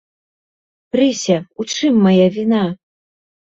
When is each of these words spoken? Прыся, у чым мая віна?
Прыся, 0.95 1.37
у 1.65 1.67
чым 1.75 2.01
мая 2.07 2.27
віна? 2.39 2.63